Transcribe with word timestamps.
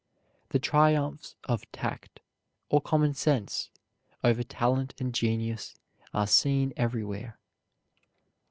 The 0.49 0.57
triumphs 0.57 1.35
of 1.43 1.71
tact, 1.71 2.21
or 2.69 2.81
common 2.81 3.13
sense, 3.13 3.69
over 4.23 4.41
talent 4.41 4.99
and 4.99 5.13
genius, 5.13 5.75
are 6.11 6.25
seen 6.25 6.73
everywhere. 6.75 7.37